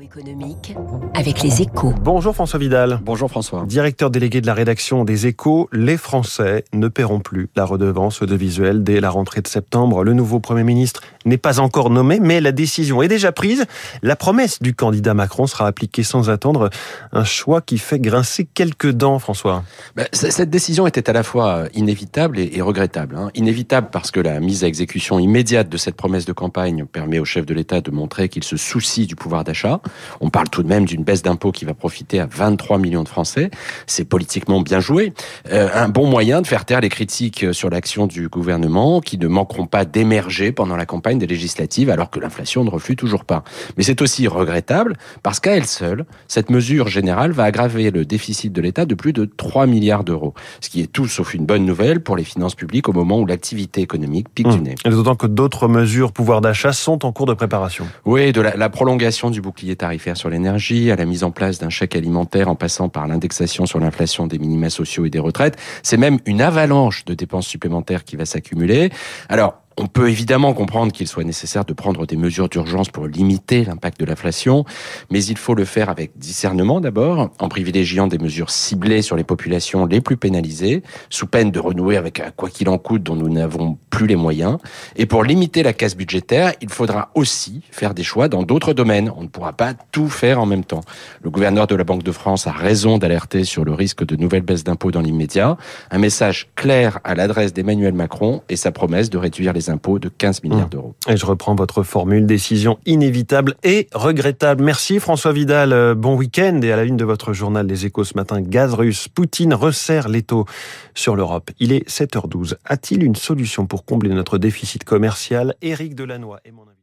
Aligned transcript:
économique 0.00 0.74
avec 1.14 1.42
les 1.42 1.62
échos. 1.62 1.92
Bonjour 2.02 2.34
François 2.34 2.58
Vidal. 2.58 3.00
Bonjour 3.02 3.30
François. 3.30 3.64
Directeur 3.66 4.10
délégué 4.10 4.40
de 4.40 4.46
la 4.46 4.54
rédaction 4.54 5.04
des 5.04 5.26
échos, 5.26 5.68
les 5.72 5.96
Français 5.96 6.64
ne 6.72 6.88
paieront 6.88 7.20
plus 7.20 7.50
la 7.56 7.64
redevance 7.64 8.22
audiovisuelle 8.22 8.82
dès 8.82 9.00
la 9.00 9.10
rentrée 9.10 9.42
de 9.42 9.48
septembre. 9.48 10.04
Le 10.04 10.12
nouveau 10.12 10.40
Premier 10.40 10.64
ministre 10.64 11.02
n'est 11.24 11.38
pas 11.38 11.60
encore 11.60 11.90
nommé, 11.90 12.18
mais 12.20 12.40
la 12.40 12.52
décision 12.52 13.02
est 13.02 13.08
déjà 13.08 13.32
prise. 13.32 13.64
La 14.02 14.16
promesse 14.16 14.60
du 14.62 14.74
candidat 14.74 15.14
Macron 15.14 15.46
sera 15.46 15.66
appliquée 15.66 16.02
sans 16.02 16.30
attendre. 16.30 16.70
Un 17.12 17.24
choix 17.24 17.60
qui 17.60 17.78
fait 17.78 17.98
grincer 17.98 18.46
quelques 18.52 18.90
dents, 18.90 19.18
François. 19.18 19.64
Ben, 19.96 20.06
cette 20.12 20.50
décision 20.50 20.86
était 20.86 21.08
à 21.08 21.12
la 21.12 21.22
fois 21.22 21.64
inévitable 21.74 22.38
et, 22.38 22.60
regrettable. 22.60 23.16
Hein. 23.16 23.30
Inévitable 23.34 23.88
parce 23.90 24.10
que 24.10 24.20
la 24.20 24.40
mise 24.40 24.64
à 24.64 24.66
exécution 24.66 25.18
immédiate 25.18 25.68
de 25.68 25.76
cette 25.76 25.96
promesse 25.96 26.24
de 26.24 26.32
campagne 26.32 26.84
permet 26.86 27.18
au 27.18 27.24
chef 27.24 27.46
de 27.46 27.54
l'État 27.54 27.80
de 27.80 27.90
montrer 27.90 28.28
qu'il 28.28 28.44
se 28.44 28.56
soucie 28.56 29.06
du 29.06 29.16
pouvoir 29.16 29.44
d'achat. 29.44 29.80
On 30.20 30.30
parle 30.30 30.48
tout 30.48 30.62
de 30.62 30.68
même 30.68 30.84
d'une 30.84 31.04
baisse 31.04 31.22
d'impôts 31.22 31.52
qui 31.52 31.64
va 31.64 31.74
profiter 31.74 32.20
à 32.20 32.26
23 32.26 32.78
millions 32.78 33.02
de 33.02 33.08
Français. 33.08 33.50
C'est 33.86 34.04
politiquement 34.04 34.60
bien 34.60 34.80
joué. 34.80 35.12
Euh, 35.50 35.68
un 35.74 35.88
bon 35.88 36.06
moyen 36.06 36.42
de 36.42 36.46
faire 36.46 36.64
taire 36.64 36.80
les 36.80 36.88
critiques 36.88 37.46
sur 37.52 37.70
l'action 37.70 38.06
du 38.06 38.28
gouvernement 38.28 39.00
qui 39.00 39.18
ne 39.18 39.28
manqueront 39.28 39.66
pas 39.66 39.84
d'émerger 39.84 40.52
pendant 40.52 40.76
la 40.76 40.86
campagne 40.86 41.11
des 41.18 41.26
législatives 41.26 41.90
alors 41.90 42.10
que 42.10 42.20
l'inflation 42.20 42.64
ne 42.64 42.70
reflue 42.70 42.96
toujours 42.96 43.24
pas. 43.24 43.44
Mais 43.76 43.82
c'est 43.82 44.02
aussi 44.02 44.28
regrettable 44.28 44.96
parce 45.22 45.40
qu'à 45.40 45.56
elle 45.56 45.66
seule, 45.66 46.04
cette 46.28 46.50
mesure 46.50 46.88
générale 46.88 47.32
va 47.32 47.44
aggraver 47.44 47.90
le 47.90 48.04
déficit 48.04 48.52
de 48.52 48.60
l'État 48.60 48.84
de 48.84 48.94
plus 48.94 49.12
de 49.12 49.24
3 49.24 49.66
milliards 49.66 50.04
d'euros. 50.04 50.34
Ce 50.60 50.68
qui 50.68 50.80
est 50.80 50.86
tout 50.90 51.06
sauf 51.06 51.34
une 51.34 51.46
bonne 51.46 51.64
nouvelle 51.64 52.00
pour 52.00 52.16
les 52.16 52.24
finances 52.24 52.54
publiques 52.54 52.88
au 52.88 52.92
moment 52.92 53.18
où 53.20 53.26
l'activité 53.26 53.80
économique 53.80 54.28
pique 54.28 54.48
du 54.48 54.58
mmh. 54.58 54.62
nez. 54.62 54.74
D'autant 54.84 55.16
que 55.16 55.26
d'autres 55.26 55.68
mesures 55.68 56.12
pouvoir 56.12 56.40
d'achat 56.40 56.72
sont 56.72 57.04
en 57.04 57.12
cours 57.12 57.26
de 57.26 57.34
préparation. 57.34 57.86
Oui, 58.04 58.32
de 58.32 58.40
la, 58.40 58.56
la 58.56 58.68
prolongation 58.68 59.30
du 59.30 59.40
bouclier 59.40 59.76
tarifaire 59.76 60.16
sur 60.16 60.30
l'énergie, 60.30 60.90
à 60.90 60.96
la 60.96 61.04
mise 61.04 61.24
en 61.24 61.30
place 61.30 61.58
d'un 61.58 61.70
chèque 61.70 61.96
alimentaire 61.96 62.48
en 62.48 62.54
passant 62.54 62.88
par 62.88 63.06
l'indexation 63.06 63.66
sur 63.66 63.80
l'inflation 63.80 64.26
des 64.26 64.38
minima 64.38 64.70
sociaux 64.70 65.04
et 65.04 65.10
des 65.10 65.18
retraites. 65.18 65.56
C'est 65.82 65.96
même 65.96 66.18
une 66.26 66.40
avalanche 66.40 67.04
de 67.04 67.14
dépenses 67.14 67.46
supplémentaires 67.46 68.04
qui 68.04 68.16
va 68.16 68.24
s'accumuler. 68.24 68.90
Alors, 69.28 69.61
on 69.78 69.86
peut 69.86 70.08
évidemment 70.08 70.54
comprendre 70.54 70.92
qu'il 70.92 71.08
soit 71.08 71.24
nécessaire 71.24 71.64
de 71.64 71.72
prendre 71.72 72.06
des 72.06 72.16
mesures 72.16 72.48
d'urgence 72.48 72.88
pour 72.88 73.06
limiter 73.06 73.64
l'impact 73.64 74.00
de 74.00 74.04
l'inflation, 74.04 74.64
mais 75.10 75.24
il 75.24 75.36
faut 75.36 75.54
le 75.54 75.64
faire 75.64 75.88
avec 75.88 76.12
discernement 76.16 76.80
d'abord, 76.80 77.30
en 77.38 77.48
privilégiant 77.48 78.06
des 78.06 78.18
mesures 78.18 78.50
ciblées 78.50 79.02
sur 79.02 79.16
les 79.16 79.24
populations 79.24 79.86
les 79.86 80.00
plus 80.00 80.16
pénalisées, 80.16 80.82
sous 81.10 81.26
peine 81.26 81.50
de 81.50 81.60
renouer 81.60 81.96
avec 81.96 82.20
un 82.20 82.30
quoi 82.30 82.50
qu'il 82.50 82.68
en 82.68 82.78
coûte 82.78 83.02
dont 83.02 83.16
nous 83.16 83.28
n'avons 83.28 83.78
plus 83.90 84.06
les 84.06 84.16
moyens. 84.16 84.58
Et 84.96 85.06
pour 85.06 85.24
limiter 85.24 85.62
la 85.62 85.72
casse 85.72 85.96
budgétaire, 85.96 86.52
il 86.60 86.68
faudra 86.68 87.10
aussi 87.14 87.62
faire 87.70 87.94
des 87.94 88.02
choix 88.02 88.28
dans 88.28 88.42
d'autres 88.42 88.72
domaines. 88.72 89.12
On 89.16 89.22
ne 89.22 89.28
pourra 89.28 89.52
pas 89.52 89.74
tout 89.92 90.08
faire 90.08 90.40
en 90.40 90.46
même 90.46 90.64
temps. 90.64 90.82
Le 91.22 91.30
gouverneur 91.30 91.66
de 91.66 91.74
la 91.74 91.84
Banque 91.84 92.02
de 92.02 92.12
France 92.12 92.46
a 92.46 92.52
raison 92.52 92.98
d'alerter 92.98 93.44
sur 93.44 93.64
le 93.64 93.72
risque 93.72 94.04
de 94.04 94.16
nouvelles 94.16 94.42
baisses 94.42 94.64
d'impôts 94.64 94.90
dans 94.90 95.00
l'immédiat. 95.00 95.56
Un 95.90 95.98
message 95.98 96.48
clair 96.54 97.00
à 97.04 97.14
l'adresse 97.14 97.52
d'Emmanuel 97.52 97.94
Macron 97.94 98.42
et 98.48 98.56
sa 98.56 98.72
promesse 98.72 99.10
de 99.10 99.18
réduire 99.18 99.52
les 99.52 99.61
impôts 99.70 99.98
de 99.98 100.08
15 100.08 100.42
milliards 100.42 100.66
mmh. 100.66 100.70
d'euros. 100.70 100.94
Et 101.08 101.16
je 101.16 101.26
reprends 101.26 101.54
votre 101.54 101.82
formule, 101.82 102.26
décision 102.26 102.78
inévitable 102.86 103.54
et 103.62 103.88
regrettable. 103.94 104.64
Merci 104.64 105.00
François 105.00 105.32
Vidal, 105.32 105.72
euh, 105.72 105.94
bon 105.94 106.16
week-end 106.16 106.60
et 106.62 106.72
à 106.72 106.76
la 106.76 106.84
une 106.84 106.96
de 106.96 107.04
votre 107.04 107.32
journal 107.32 107.66
Les 107.66 107.86
Échos 107.86 108.04
ce 108.04 108.14
matin, 108.14 108.40
gaz 108.40 108.74
russe, 108.74 109.08
Poutine 109.08 109.54
resserre 109.54 110.08
l'étau 110.08 110.46
sur 110.94 111.16
l'Europe. 111.16 111.50
Il 111.60 111.72
est 111.72 111.88
7h12. 111.88 112.54
A-t-il 112.64 113.02
une 113.02 113.16
solution 113.16 113.66
pour 113.66 113.84
combler 113.84 114.10
notre 114.10 114.38
déficit 114.38 114.84
commercial? 114.84 115.54
Éric 115.62 115.94
Delannoy 115.94 116.38
est 116.44 116.52
mon 116.52 116.62
invité. 116.62 116.81